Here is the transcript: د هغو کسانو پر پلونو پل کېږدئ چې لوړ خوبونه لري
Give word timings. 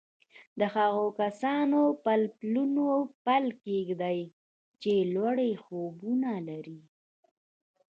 د 0.59 0.61
هغو 0.75 1.05
کسانو 1.21 1.81
پر 2.03 2.19
پلونو 2.39 2.87
پل 3.25 3.45
کېږدئ 3.65 4.19
چې 4.81 4.93
لوړ 5.13 5.37
خوبونه 5.63 6.31
لري 6.49 6.81